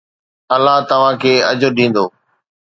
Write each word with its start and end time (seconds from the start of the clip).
الله 0.55 0.75
توهان 0.89 1.13
کي 1.21 1.33
اجر 1.51 1.71
ڏيندو 1.77 2.03